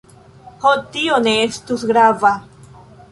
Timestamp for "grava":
1.91-2.33